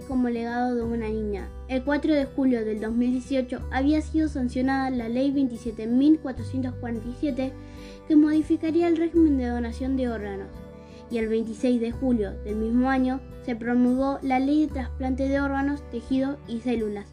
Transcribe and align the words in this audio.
como 0.00 0.28
legado 0.28 0.74
de 0.74 0.82
una 0.82 1.08
niña. 1.08 1.48
El 1.68 1.84
4 1.84 2.14
de 2.14 2.26
julio 2.26 2.64
del 2.64 2.80
2018 2.80 3.60
había 3.70 4.00
sido 4.00 4.26
sancionada 4.28 4.90
la 4.90 5.08
ley 5.08 5.32
27.447 5.32 7.52
que 8.08 8.16
modificaría 8.16 8.88
el 8.88 8.96
régimen 8.96 9.38
de 9.38 9.46
donación 9.46 9.96
de 9.96 10.08
órganos. 10.08 10.48
Y 11.10 11.18
el 11.18 11.28
26 11.28 11.80
de 11.80 11.92
julio 11.92 12.32
del 12.44 12.56
mismo 12.56 12.88
año 12.88 13.20
se 13.44 13.56
promulgó 13.56 14.18
la 14.22 14.38
ley 14.38 14.66
de 14.66 14.72
trasplante 14.72 15.28
de 15.28 15.40
órganos, 15.40 15.82
tejidos 15.90 16.38
y 16.48 16.60
células, 16.60 17.06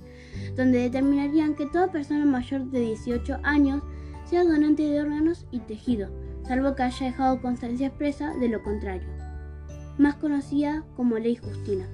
donde 0.56 0.80
determinarían 0.80 1.56
que 1.56 1.66
toda 1.66 1.92
persona 1.92 2.26
mayor 2.26 2.66
de 2.66 2.80
18 2.80 3.40
años 3.44 3.84
sea 4.26 4.44
donante 4.44 4.84
de 4.84 5.02
órganos 5.02 5.46
y 5.52 5.60
tejido, 5.60 6.10
salvo 6.48 6.76
que 6.76 6.84
haya 6.84 7.08
dejado 7.08 7.42
constancia 7.42 7.88
expresa 7.88 8.34
de 8.36 8.48
lo 8.48 8.64
contrario, 8.64 9.08
más 9.98 10.16
conocida 10.16 10.86
como 10.96 11.18
Ley 11.18 11.36
Justina. 11.36 11.88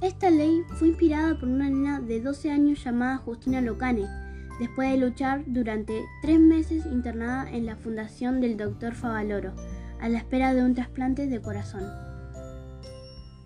Esta 0.00 0.30
ley 0.30 0.62
fue 0.74 0.88
inspirada 0.88 1.36
por 1.40 1.48
una 1.48 1.68
niña 1.68 2.00
de 2.00 2.20
12 2.20 2.52
años 2.52 2.84
llamada 2.84 3.16
Justina 3.16 3.60
Locane, 3.60 4.06
después 4.60 4.92
de 4.92 4.96
luchar 4.96 5.42
durante 5.48 6.04
tres 6.22 6.38
meses 6.38 6.86
internada 6.86 7.50
en 7.50 7.66
la 7.66 7.74
fundación 7.74 8.40
del 8.40 8.56
Dr. 8.56 8.94
Favaloro, 8.94 9.54
a 10.00 10.08
la 10.08 10.18
espera 10.18 10.54
de 10.54 10.62
un 10.62 10.76
trasplante 10.76 11.26
de 11.26 11.42
corazón. 11.42 11.82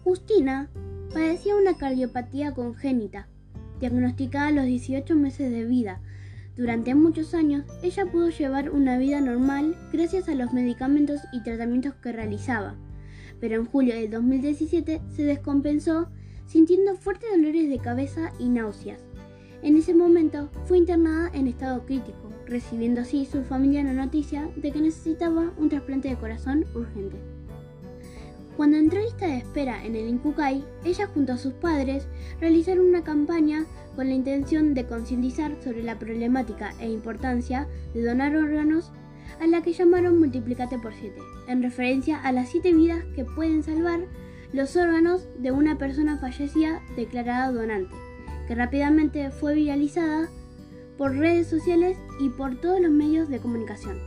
Justina 0.04 0.68
padecía 1.14 1.56
una 1.56 1.78
cardiopatía 1.78 2.52
congénita, 2.52 3.28
diagnosticada 3.80 4.48
a 4.48 4.52
los 4.52 4.66
18 4.66 5.16
meses 5.16 5.50
de 5.50 5.64
vida. 5.64 6.02
Durante 6.54 6.94
muchos 6.94 7.32
años, 7.32 7.64
ella 7.82 8.04
pudo 8.04 8.28
llevar 8.28 8.68
una 8.68 8.98
vida 8.98 9.22
normal 9.22 9.74
gracias 9.90 10.28
a 10.28 10.34
los 10.34 10.52
medicamentos 10.52 11.22
y 11.32 11.42
tratamientos 11.42 11.94
que 11.94 12.12
realizaba, 12.12 12.74
pero 13.40 13.56
en 13.56 13.64
julio 13.64 13.94
de 13.94 14.08
2017 14.08 15.00
se 15.08 15.22
descompensó 15.24 16.10
sintiendo 16.46 16.96
fuertes 16.96 17.30
dolores 17.30 17.68
de 17.68 17.78
cabeza 17.78 18.32
y 18.38 18.48
náuseas. 18.48 19.00
En 19.62 19.76
ese 19.76 19.94
momento 19.94 20.48
fue 20.64 20.78
internada 20.78 21.30
en 21.32 21.46
estado 21.46 21.86
crítico, 21.86 22.32
recibiendo 22.46 23.00
así 23.00 23.24
su 23.26 23.42
familia 23.44 23.84
la 23.84 23.92
noticia 23.92 24.50
de 24.56 24.72
que 24.72 24.80
necesitaba 24.80 25.52
un 25.56 25.68
trasplante 25.68 26.08
de 26.08 26.16
corazón 26.16 26.64
urgente. 26.74 27.16
Cuando 28.56 28.76
entró 28.76 29.00
lista 29.00 29.26
de 29.26 29.38
espera 29.38 29.84
en 29.84 29.96
el 29.96 30.08
Incucay, 30.08 30.64
ella 30.84 31.06
junto 31.06 31.32
a 31.32 31.38
sus 31.38 31.54
padres 31.54 32.06
realizaron 32.40 32.86
una 32.86 33.02
campaña 33.02 33.64
con 33.96 34.08
la 34.08 34.14
intención 34.14 34.74
de 34.74 34.86
concientizar 34.86 35.56
sobre 35.62 35.82
la 35.82 35.98
problemática 35.98 36.74
e 36.78 36.90
importancia 36.90 37.66
de 37.94 38.04
donar 38.04 38.36
órganos 38.36 38.92
a 39.40 39.46
la 39.46 39.62
que 39.62 39.72
llamaron 39.72 40.18
Multiplicate 40.18 40.78
por 40.78 40.92
7, 40.92 41.14
en 41.48 41.62
referencia 41.62 42.20
a 42.20 42.32
las 42.32 42.50
7 42.50 42.72
vidas 42.74 43.04
que 43.14 43.24
pueden 43.24 43.62
salvar 43.62 44.00
los 44.52 44.76
órganos 44.76 45.26
de 45.38 45.50
una 45.50 45.78
persona 45.78 46.18
fallecida 46.18 46.82
declarada 46.96 47.50
donante, 47.50 47.94
que 48.46 48.54
rápidamente 48.54 49.30
fue 49.30 49.54
viralizada 49.54 50.28
por 50.98 51.16
redes 51.16 51.46
sociales 51.46 51.96
y 52.20 52.28
por 52.28 52.60
todos 52.60 52.80
los 52.80 52.90
medios 52.90 53.28
de 53.28 53.38
comunicación. 53.38 53.98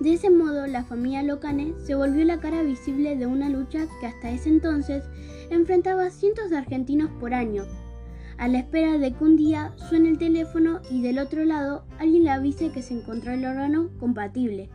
De 0.00 0.14
ese 0.14 0.30
modo, 0.30 0.66
la 0.66 0.84
familia 0.84 1.22
Locane 1.22 1.74
se 1.84 1.94
volvió 1.94 2.24
la 2.24 2.40
cara 2.40 2.62
visible 2.62 3.16
de 3.16 3.26
una 3.26 3.48
lucha 3.48 3.86
que 4.00 4.06
hasta 4.06 4.30
ese 4.30 4.48
entonces 4.48 5.04
enfrentaba 5.50 6.10
cientos 6.10 6.50
de 6.50 6.56
argentinos 6.56 7.10
por 7.20 7.34
año, 7.34 7.64
a 8.38 8.48
la 8.48 8.60
espera 8.60 8.96
de 8.96 9.12
que 9.12 9.24
un 9.24 9.36
día 9.36 9.74
suene 9.76 10.08
el 10.08 10.18
teléfono 10.18 10.80
y 10.90 11.02
del 11.02 11.18
otro 11.18 11.44
lado 11.44 11.84
alguien 11.98 12.24
le 12.24 12.30
avise 12.30 12.70
que 12.70 12.82
se 12.82 12.94
encontró 12.94 13.32
el 13.32 13.44
órgano 13.44 13.90
compatible, 13.98 14.70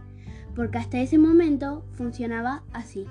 porque 0.55 0.77
hasta 0.77 0.99
ese 0.99 1.17
momento 1.17 1.83
funcionaba 1.93 2.63
así. 2.73 3.07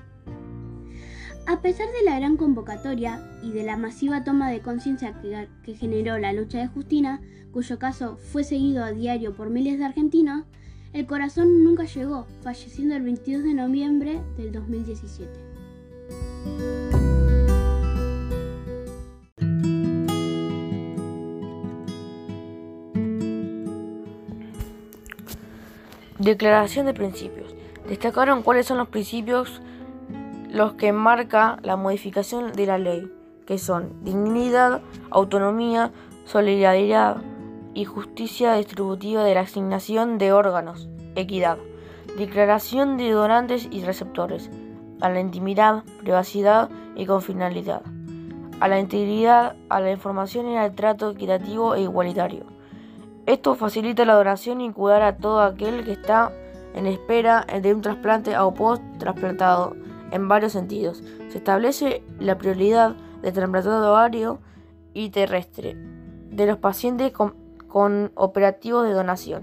A 1.47 1.61
pesar 1.61 1.89
de 1.93 2.03
la 2.05 2.19
gran 2.19 2.39
convocatoria 2.39 3.21
y 3.43 3.53
de 3.53 3.65
la 3.65 3.77
masiva 3.77 4.25
toma 4.25 4.51
de 4.51 4.61
conciencia 4.61 5.15
que, 5.63 5.75
generó 5.75 6.19
la 6.19 6.33
lucha 6.33 6.59
de 6.59 6.69
Justina, 6.69 7.21
cuyo 7.53 7.79
caso 7.79 8.17
fue 8.17 8.45
seguido 8.45 8.83
a 8.83 8.93
diario 8.93 9.35
por 9.35 9.51
miles 9.51 9.79
de 9.79 9.85
argentinos, 9.85 10.45
el 10.95 11.07
corazón 11.07 11.63
nunca 11.63 11.85
llegó, 11.85 12.27
falleciendo 12.43 12.97
el 12.97 13.03
22 13.03 13.45
de 13.45 13.53
noviembre 13.53 14.23
del 14.39 14.53
2017. 14.53 15.31
Declaración 26.19 26.87
de 26.87 26.95
principios. 26.95 27.55
Destacaron 27.87 28.43
cuáles 28.43 28.65
son 28.65 28.79
los 28.79 28.89
principios 28.89 29.61
los 30.55 30.75
que 30.75 30.93
marca 30.93 31.59
la 31.63 31.75
modificación 31.77 32.53
de 32.53 32.67
la 32.67 32.79
ley, 32.79 33.13
que 33.45 33.59
son 33.59 34.05
dignidad, 34.05 34.83
autonomía, 35.11 35.91
solidaridad, 36.27 37.17
y 37.75 37.85
justicia 37.87 38.55
distributiva 38.55 39.25
de 39.25 39.35
la 39.35 39.41
asignación 39.41 40.17
de 40.17 40.33
órganos, 40.33 40.89
equidad, 41.17 41.59
declaración 42.17 42.97
de 42.97 43.11
donantes 43.11 43.67
y 43.69 43.83
receptores, 43.83 44.49
a 45.01 45.11
la 45.11 45.19
intimidad, 45.19 45.83
privacidad 45.99 46.71
y 46.95 47.05
confinalidad, 47.05 47.83
a 48.61 48.69
la 48.69 48.79
integridad, 48.79 49.57
a 49.69 49.81
la 49.81 49.91
información 49.91 50.49
y 50.51 50.57
al 50.57 50.77
trato 50.77 51.11
equitativo 51.11 51.75
e 51.75 51.83
igualitario. 51.83 52.45
Esto 53.27 53.57
facilita 53.57 54.05
la 54.05 54.15
donación 54.15 54.61
y 54.61 54.71
cuidar 54.71 55.03
a 55.03 55.17
todo 55.17 55.41
aquel 55.41 55.85
que 55.85 55.95
está 55.95 56.31
en 56.75 56.87
espera 56.87 57.45
de 57.61 57.75
un 57.75 57.81
trasplante 57.81 58.39
o 58.39 58.55
post-trasplantado 58.55 59.75
en 60.15 60.29
varios 60.29 60.53
sentidos. 60.53 61.03
Se 61.29 61.39
establece 61.39 62.03
la 62.21 62.39
prioridad 62.39 62.95
de 63.21 63.33
trasplantado 63.33 63.91
ovario 63.91 64.41
y 64.95 65.11
terrestre 65.11 65.77
de 66.31 66.47
los 66.47 66.59
pacientes 66.59 67.13
con 67.13 68.13
operativos 68.15 68.87
de 68.87 68.93
donación. 68.93 69.43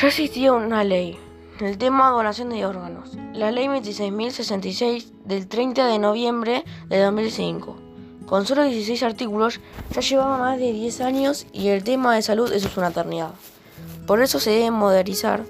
Ya 0.00 0.06
existía 0.06 0.52
una 0.52 0.84
ley, 0.84 1.18
el 1.58 1.76
tema 1.78 2.10
donación 2.10 2.50
de 2.50 2.64
órganos, 2.64 3.16
la 3.32 3.50
ley 3.50 3.66
26.066 3.66 5.10
del 5.24 5.48
30 5.48 5.86
de 5.86 5.98
noviembre 5.98 6.64
de 6.88 7.00
2005. 7.00 7.87
Con 8.28 8.44
solo 8.44 8.64
16 8.64 9.02
artículos 9.04 9.58
ya 9.90 10.02
llevaba 10.02 10.36
más 10.36 10.58
de 10.58 10.72
10 10.72 11.00
años 11.00 11.46
y 11.52 11.68
el 11.68 11.82
tema 11.82 12.14
de 12.14 12.20
salud 12.20 12.52
es 12.52 12.76
una 12.76 12.88
eternidad. 12.88 13.30
Por 14.06 14.20
eso 14.20 14.38
se 14.38 14.50
debe 14.50 14.70
modernizar 14.70 15.44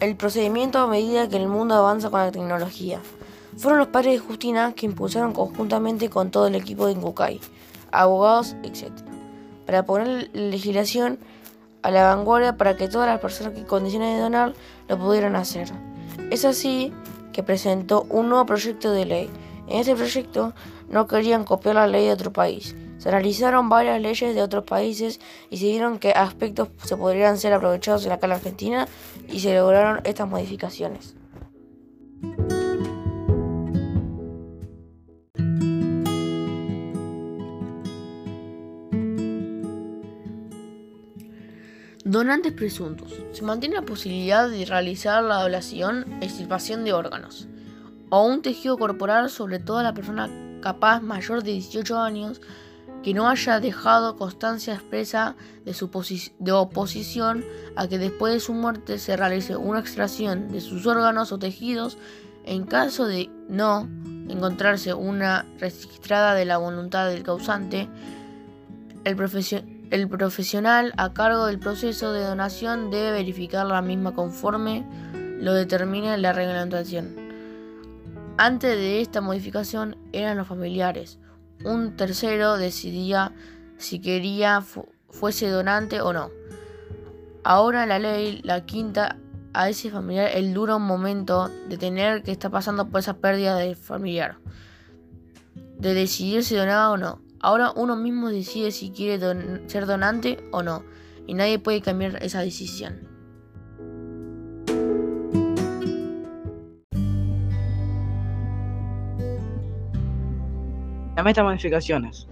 el 0.00 0.16
procedimiento 0.16 0.80
a 0.80 0.88
medida 0.88 1.28
que 1.28 1.36
el 1.36 1.46
mundo 1.46 1.76
avanza 1.76 2.10
con 2.10 2.20
la 2.20 2.32
tecnología. 2.32 3.00
Fueron 3.56 3.78
los 3.78 3.88
padres 3.88 4.14
de 4.14 4.18
Justina 4.18 4.72
que 4.74 4.86
impulsaron 4.86 5.32
conjuntamente 5.32 6.10
con 6.10 6.32
todo 6.32 6.48
el 6.48 6.56
equipo 6.56 6.86
de 6.86 6.92
Incucay, 6.92 7.40
abogados, 7.92 8.56
etc., 8.64 8.90
para 9.64 9.84
poner 9.84 10.28
la 10.32 10.50
legislación 10.50 11.18
a 11.82 11.90
la 11.92 12.14
vanguardia 12.14 12.56
para 12.56 12.76
que 12.76 12.88
todas 12.88 13.06
las 13.06 13.20
personas 13.20 13.54
que 13.54 13.64
condiciones 13.64 14.16
de 14.16 14.20
donar 14.20 14.54
lo 14.88 14.98
pudieran 14.98 15.36
hacer. 15.36 15.68
Es 16.30 16.44
así 16.44 16.92
que 17.32 17.44
presentó 17.44 18.04
un 18.10 18.28
nuevo 18.28 18.46
proyecto 18.46 18.90
de 18.90 19.04
ley. 19.04 19.30
En 19.68 19.80
este 19.80 19.94
proyecto 19.94 20.54
no 20.88 21.06
querían 21.06 21.44
copiar 21.44 21.74
la 21.74 21.86
ley 21.86 22.06
de 22.06 22.12
otro 22.12 22.32
país, 22.32 22.74
se 22.98 23.10
analizaron 23.10 23.68
varias 23.68 24.00
leyes 24.00 24.34
de 24.34 24.42
otros 24.42 24.64
países 24.64 25.20
y 25.50 25.58
se 25.58 25.66
vieron 25.66 25.98
qué 25.98 26.12
aspectos 26.12 26.68
se 26.82 26.96
podrían 26.96 27.36
ser 27.38 27.52
aprovechados 27.52 28.04
en 28.04 28.10
la 28.10 28.18
cala 28.18 28.36
argentina 28.36 28.88
y 29.28 29.40
se 29.40 29.54
lograron 29.54 30.00
estas 30.04 30.28
modificaciones. 30.28 31.14
Donantes 42.04 42.52
presuntos. 42.52 43.12
Se 43.32 43.42
mantiene 43.42 43.74
la 43.74 43.82
posibilidad 43.82 44.48
de 44.48 44.64
realizar 44.64 45.22
la 45.24 45.42
doblación 45.42 46.06
e 46.20 46.24
extirpación 46.24 46.84
de 46.84 46.92
órganos 46.92 47.48
o 48.10 48.26
un 48.26 48.42
tejido 48.42 48.78
corporal 48.78 49.30
sobre 49.30 49.58
toda 49.58 49.82
la 49.82 49.94
persona 49.94 50.30
capaz 50.60 51.00
mayor 51.00 51.42
de 51.42 51.52
18 51.52 51.98
años 51.98 52.40
que 53.02 53.14
no 53.14 53.28
haya 53.28 53.60
dejado 53.60 54.16
constancia 54.16 54.74
expresa 54.74 55.36
de 55.64 55.74
su 55.74 55.90
oposición 56.52 57.44
a 57.76 57.86
que 57.86 57.98
después 57.98 58.32
de 58.32 58.40
su 58.40 58.52
muerte 58.52 58.98
se 58.98 59.16
realice 59.16 59.56
una 59.56 59.80
extracción 59.80 60.50
de 60.50 60.60
sus 60.60 60.86
órganos 60.86 61.30
o 61.30 61.38
tejidos 61.38 61.98
en 62.44 62.64
caso 62.64 63.06
de 63.06 63.28
no 63.48 63.88
encontrarse 64.28 64.94
una 64.94 65.46
registrada 65.58 66.34
de 66.34 66.44
la 66.44 66.58
voluntad 66.58 67.08
del 67.08 67.22
causante, 67.22 67.88
el, 69.04 69.16
el 69.90 70.08
profesional 70.08 70.92
a 70.96 71.12
cargo 71.12 71.46
del 71.46 71.58
proceso 71.58 72.12
de 72.12 72.24
donación 72.24 72.90
debe 72.90 73.12
verificar 73.12 73.66
la 73.66 73.82
misma 73.82 74.14
conforme 74.14 74.84
lo 75.40 75.54
determine 75.54 76.16
la 76.18 76.32
reglamentación. 76.32 77.25
Antes 78.38 78.76
de 78.76 79.00
esta 79.00 79.22
modificación 79.22 79.96
eran 80.12 80.36
los 80.36 80.46
familiares, 80.46 81.18
un 81.64 81.96
tercero 81.96 82.58
decidía 82.58 83.32
si 83.78 83.98
quería 83.98 84.62
fuese 85.08 85.48
donante 85.48 86.02
o 86.02 86.12
no. 86.12 86.30
Ahora 87.44 87.86
la 87.86 87.98
ley 87.98 88.42
la 88.44 88.66
quinta 88.66 89.16
a 89.54 89.70
ese 89.70 89.90
familiar 89.90 90.32
el 90.34 90.52
duro 90.52 90.78
momento 90.78 91.48
de 91.70 91.78
tener 91.78 92.22
que 92.22 92.32
estar 92.32 92.50
pasando 92.50 92.90
por 92.90 93.00
esa 93.00 93.16
pérdida 93.16 93.56
del 93.56 93.74
familiar, 93.74 94.36
de 95.78 95.94
decidir 95.94 96.44
si 96.44 96.56
donaba 96.56 96.90
o 96.90 96.98
no. 96.98 97.22
Ahora 97.40 97.72
uno 97.74 97.96
mismo 97.96 98.28
decide 98.28 98.70
si 98.70 98.90
quiere 98.90 99.18
ser 99.66 99.86
donante 99.86 100.46
o 100.52 100.62
no, 100.62 100.84
y 101.26 101.32
nadie 101.32 101.58
puede 101.58 101.80
cambiar 101.80 102.22
esa 102.22 102.40
decisión. 102.40 103.05
La 111.16 111.22
meta 111.22 111.42
modificaciones. 111.42 112.28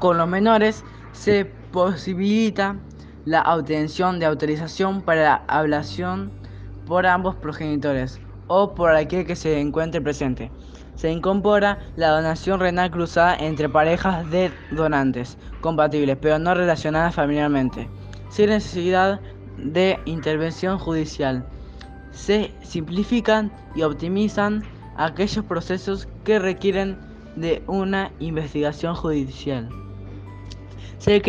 Con 0.00 0.18
los 0.18 0.26
menores 0.26 0.82
se 1.12 1.44
posibilita 1.44 2.76
la 3.24 3.42
obtención 3.54 4.18
de 4.18 4.26
autorización 4.26 5.00
para 5.00 5.22
la 5.22 5.42
ablación 5.46 6.32
por 6.86 7.06
ambos 7.06 7.36
progenitores 7.36 8.20
o 8.48 8.74
por 8.74 8.90
aquel 8.90 9.24
que 9.24 9.36
se 9.36 9.60
encuentre 9.60 10.00
presente. 10.00 10.50
Se 10.96 11.08
incorpora 11.08 11.78
la 11.94 12.08
donación 12.08 12.58
renal 12.58 12.90
cruzada 12.90 13.36
entre 13.36 13.68
parejas 13.68 14.28
de 14.28 14.50
donantes 14.72 15.38
compatibles, 15.60 16.18
pero 16.20 16.40
no 16.40 16.52
relacionadas 16.52 17.14
familiarmente, 17.14 17.88
sin 18.28 18.50
necesidad 18.50 19.20
de 19.56 20.00
intervención 20.04 20.80
judicial. 20.80 21.46
Se 22.10 22.52
simplifican 22.60 23.52
y 23.76 23.82
optimizan 23.82 24.64
aquellos 24.96 25.44
procesos 25.44 26.08
que 26.24 26.40
requieren 26.40 26.98
de 27.36 27.62
una 27.66 28.12
investigación 28.20 28.94
judicial. 28.94 29.68
Se, 30.98 31.20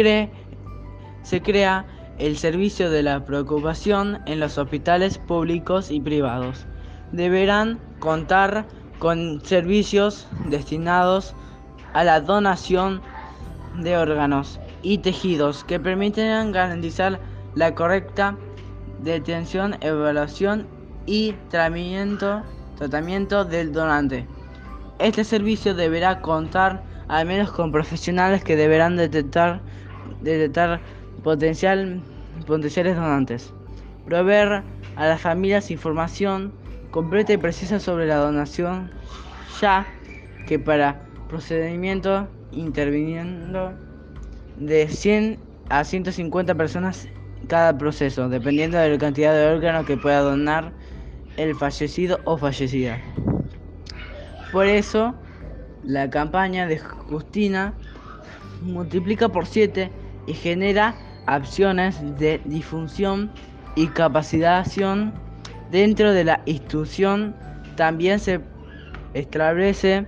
se 1.23 1.41
crea 1.41 1.85
el 2.17 2.37
servicio 2.37 2.89
de 2.89 3.03
la 3.03 3.25
preocupación 3.25 4.19
en 4.25 4.39
los 4.39 4.57
hospitales 4.57 5.17
públicos 5.17 5.91
y 5.91 5.99
privados. 5.99 6.65
Deberán 7.11 7.79
contar 7.99 8.65
con 8.99 9.41
servicios 9.43 10.27
destinados 10.49 11.33
a 11.93 12.03
la 12.03 12.21
donación 12.21 13.01
de 13.79 13.97
órganos 13.97 14.59
y 14.81 14.99
tejidos 14.99 15.63
que 15.63 15.79
permitirán 15.79 16.51
garantizar 16.51 17.19
la 17.55 17.73
correcta 17.73 18.37
detención, 18.99 19.75
evaluación 19.81 20.67
y 21.05 21.33
tratamiento, 21.49 22.43
tratamiento 22.77 23.45
del 23.45 23.71
donante. 23.71 24.27
Este 24.99 25.25
servicio 25.25 25.73
deberá 25.73 26.21
contar 26.21 26.83
al 27.09 27.27
menos 27.27 27.51
con 27.51 27.71
profesionales 27.71 28.43
que 28.43 28.55
deberán 28.55 28.95
detectar, 28.95 29.59
detectar 30.21 30.79
potencial, 31.21 32.01
potenciales 32.47 32.95
donantes. 32.95 33.53
Proveer 34.05 34.63
a 34.95 35.07
las 35.07 35.21
familias 35.21 35.69
información 35.69 36.53
completa 36.91 37.33
y 37.33 37.37
precisa 37.37 37.79
sobre 37.79 38.07
la 38.07 38.15
donación, 38.15 38.89
ya 39.59 39.85
que 40.47 40.59
para 40.59 41.01
procedimiento 41.27 42.29
interviniendo 42.53 43.73
de 44.57 44.87
100 44.87 45.39
a 45.69 45.83
150 45.83 46.55
personas 46.55 47.09
cada 47.49 47.77
proceso, 47.77 48.29
dependiendo 48.29 48.77
de 48.77 48.91
la 48.91 48.97
cantidad 48.97 49.33
de 49.33 49.53
órganos 49.53 49.85
que 49.85 49.97
pueda 49.97 50.21
donar 50.21 50.71
el 51.35 51.53
fallecido 51.55 52.19
o 52.23 52.37
fallecida. 52.37 53.01
Por 54.55 54.67
eso, 54.67 55.13
la 55.83 56.09
campaña 56.09 56.65
de 56.65 56.79
Justina 56.79 57.73
multiplica 58.61 59.27
por 59.27 59.45
7 59.47 59.91
y 60.27 60.33
genera 60.33 60.95
acciones 61.25 61.99
de 62.17 62.39
difusión 62.45 63.33
y 63.75 63.87
capacitación 63.87 65.13
dentro 65.71 66.13
de 66.13 66.23
la 66.23 66.41
institución. 66.45 67.35
También 67.75 68.17
se 68.17 68.39
establece 69.13 70.07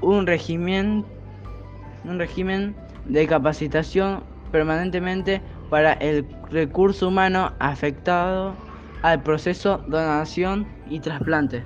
un 0.00 0.28
régimen, 0.28 1.04
un 2.04 2.20
régimen 2.20 2.76
de 3.06 3.26
capacitación 3.26 4.22
permanentemente 4.52 5.42
para 5.70 5.94
el 5.94 6.24
recurso 6.52 7.08
humano 7.08 7.52
afectado 7.58 8.54
al 9.02 9.24
proceso 9.24 9.78
donación 9.88 10.68
y 10.88 11.00
trasplante. 11.00 11.64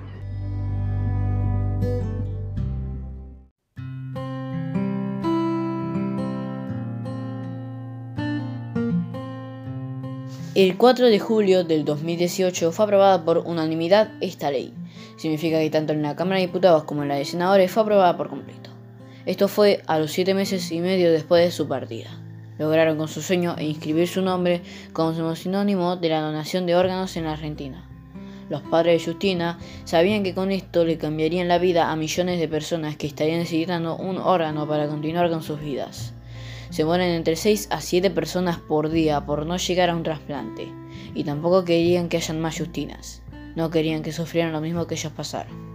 El 10.55 10.75
4 10.75 11.07
de 11.07 11.19
julio 11.19 11.63
del 11.63 11.85
2018 11.85 12.73
fue 12.73 12.83
aprobada 12.83 13.23
por 13.23 13.37
unanimidad 13.37 14.11
esta 14.19 14.51
ley. 14.51 14.73
Significa 15.15 15.57
que 15.59 15.69
tanto 15.69 15.93
en 15.93 16.01
la 16.01 16.17
Cámara 16.17 16.35
de 16.35 16.47
Diputados 16.47 16.83
como 16.83 17.03
en 17.03 17.07
la 17.07 17.15
de 17.15 17.23
Senadores 17.23 17.71
fue 17.71 17.83
aprobada 17.83 18.17
por 18.17 18.27
completo. 18.27 18.69
Esto 19.25 19.47
fue 19.47 19.81
a 19.87 19.99
los 19.99 20.11
7 20.11 20.33
meses 20.33 20.69
y 20.73 20.81
medio 20.81 21.13
después 21.13 21.45
de 21.45 21.51
su 21.51 21.69
partida. 21.69 22.09
Lograron 22.57 22.97
con 22.97 23.07
su 23.07 23.21
sueño 23.21 23.55
e 23.57 23.63
inscribir 23.63 24.09
su 24.09 24.21
nombre 24.21 24.61
como 24.91 25.33
sinónimo 25.33 25.95
de 25.95 26.09
la 26.09 26.19
donación 26.19 26.65
de 26.65 26.75
órganos 26.75 27.15
en 27.15 27.23
la 27.23 27.31
Argentina. 27.31 27.88
Los 28.49 28.61
padres 28.63 29.05
de 29.05 29.11
Justina 29.11 29.59
sabían 29.85 30.23
que 30.23 30.33
con 30.33 30.51
esto 30.51 30.83
le 30.83 30.97
cambiarían 30.97 31.47
la 31.47 31.59
vida 31.59 31.91
a 31.91 31.95
millones 31.95 32.39
de 32.39 32.47
personas 32.47 32.97
que 32.97 33.07
estarían 33.07 33.39
necesitando 33.39 33.95
un 33.95 34.17
órgano 34.17 34.67
para 34.67 34.87
continuar 34.87 35.29
con 35.29 35.43
sus 35.43 35.61
vidas. 35.61 36.13
Se 36.71 36.85
mueren 36.85 37.09
entre 37.09 37.35
6 37.35 37.69
a 37.71 37.81
7 37.81 38.09
personas 38.11 38.57
por 38.57 38.89
día 38.89 39.25
por 39.25 39.45
no 39.45 39.57
llegar 39.57 39.89
a 39.89 39.95
un 39.95 40.03
trasplante. 40.03 40.67
Y 41.15 41.23
tampoco 41.23 41.63
querían 41.63 42.09
que 42.09 42.17
hayan 42.17 42.39
más 42.39 42.57
Justinas. 42.57 43.21
No 43.55 43.69
querían 43.69 44.03
que 44.03 44.11
sufrieran 44.11 44.51
lo 44.51 44.61
mismo 44.61 44.85
que 44.87 44.95
ellos 44.95 45.11
pasaron. 45.11 45.69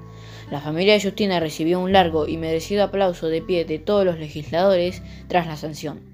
La 0.51 0.61
familia 0.61 0.95
de 0.95 1.03
Justina 1.03 1.41
recibió 1.41 1.81
un 1.81 1.93
largo 1.93 2.29
y 2.29 2.37
merecido 2.37 2.85
aplauso 2.85 3.29
de 3.29 3.43
pie 3.43 3.65
de 3.65 3.79
todos 3.79 4.05
los 4.05 4.19
legisladores 4.19 5.03
tras 5.29 5.47
la 5.47 5.57
sanción. 5.57 6.14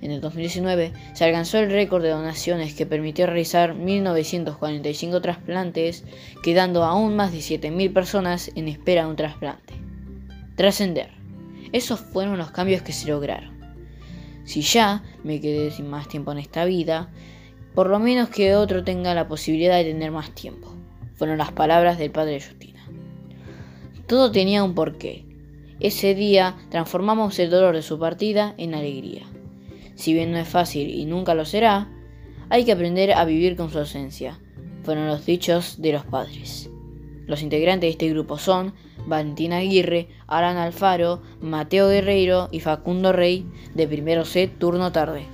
En 0.00 0.10
el 0.12 0.20
2019 0.20 0.92
se 1.12 1.24
alcanzó 1.24 1.58
el 1.58 1.70
récord 1.70 2.02
de 2.02 2.10
donaciones 2.10 2.74
que 2.74 2.86
permitió 2.86 3.26
realizar 3.26 3.74
1.945 3.74 5.20
trasplantes, 5.20 6.04
quedando 6.42 6.84
aún 6.84 7.16
más 7.16 7.32
de 7.32 7.38
7.000 7.38 7.92
personas 7.92 8.50
en 8.54 8.68
espera 8.68 9.02
de 9.02 9.10
un 9.10 9.16
trasplante. 9.16 9.74
Trascender. 10.56 11.10
Esos 11.72 12.00
fueron 12.00 12.38
los 12.38 12.50
cambios 12.50 12.82
que 12.82 12.92
se 12.92 13.08
lograron. 13.08 13.58
Si 14.44 14.62
ya 14.62 15.02
me 15.24 15.40
quedé 15.40 15.70
sin 15.70 15.90
más 15.90 16.08
tiempo 16.08 16.32
en 16.32 16.38
esta 16.38 16.64
vida, 16.64 17.10
por 17.74 17.90
lo 17.90 17.98
menos 17.98 18.28
que 18.28 18.56
otro 18.56 18.82
tenga 18.82 19.14
la 19.14 19.28
posibilidad 19.28 19.76
de 19.76 19.84
tener 19.84 20.10
más 20.10 20.34
tiempo. 20.34 20.74
Fueron 21.16 21.38
las 21.38 21.52
palabras 21.52 21.98
del 21.98 22.10
padre 22.10 22.40
Justina. 22.40 22.88
Todo 24.06 24.30
tenía 24.30 24.64
un 24.64 24.74
porqué. 24.74 25.26
Ese 25.80 26.14
día 26.14 26.56
transformamos 26.70 27.38
el 27.38 27.50
dolor 27.50 27.74
de 27.74 27.82
su 27.82 27.98
partida 27.98 28.54
en 28.56 28.74
alegría. 28.74 29.26
Si 29.98 30.14
bien 30.14 30.30
no 30.30 30.38
es 30.38 30.48
fácil 30.48 30.90
y 30.90 31.06
nunca 31.06 31.34
lo 31.34 31.44
será, 31.44 31.88
hay 32.50 32.64
que 32.64 32.70
aprender 32.70 33.12
a 33.12 33.24
vivir 33.24 33.56
con 33.56 33.68
su 33.68 33.80
ausencia. 33.80 34.38
Fueron 34.84 35.08
los 35.08 35.26
dichos 35.26 35.82
de 35.82 35.92
los 35.92 36.04
padres. 36.04 36.70
Los 37.26 37.42
integrantes 37.42 37.88
de 37.88 37.90
este 37.90 38.08
grupo 38.08 38.38
son 38.38 38.74
Valentina 39.06 39.56
Aguirre, 39.56 40.08
Alan 40.28 40.56
Alfaro, 40.56 41.20
Mateo 41.40 41.88
Guerreiro 41.88 42.48
y 42.52 42.60
Facundo 42.60 43.12
Rey 43.12 43.44
de 43.74 43.88
primero 43.88 44.24
C 44.24 44.46
turno 44.46 44.92
tarde. 44.92 45.26